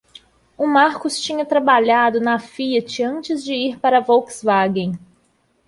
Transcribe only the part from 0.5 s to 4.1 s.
O Marcus tinha trabalhado na Fiat antes de ir para a